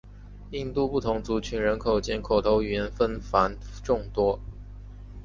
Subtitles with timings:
[0.49, 4.39] 印度不同族群人口间口头语言纷繁众多。